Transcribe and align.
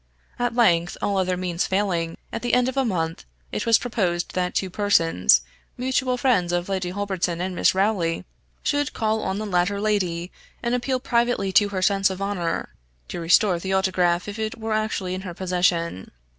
At 0.39 0.55
length, 0.55 0.97
all 0.99 1.15
other 1.15 1.37
means 1.37 1.67
failing, 1.67 2.17
at 2.33 2.41
the 2.41 2.55
end 2.55 2.67
of 2.67 2.75
a 2.75 2.83
month, 2.83 3.23
it 3.51 3.67
was 3.67 3.77
proposed 3.77 4.33
that 4.33 4.55
two 4.55 4.71
persons, 4.71 5.41
mutual 5.77 6.17
friends 6.17 6.51
of 6.51 6.67
Lady 6.69 6.89
Holberton 6.89 7.39
and 7.39 7.53
Miss 7.55 7.75
Rowley, 7.75 8.25
should 8.63 8.93
call 8.93 9.21
on 9.21 9.37
the 9.37 9.45
latter 9.45 9.79
lady, 9.79 10.31
and 10.63 10.73
appeal 10.73 10.99
privately 10.99 11.51
to 11.51 11.69
her 11.69 11.83
sense 11.83 12.09
of 12.09 12.19
honor, 12.19 12.73
to 13.09 13.19
restore 13.19 13.59
the 13.59 13.73
autograph 13.73 14.27
if 14.27 14.39
it 14.39 14.57
were 14.57 14.73
actually 14.73 15.13
in 15.13 15.21
her 15.21 15.35
possession. 15.35 16.09